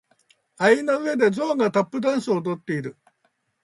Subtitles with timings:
[0.57, 2.97] 蟻の上でゾウがタップダンスを踊っている。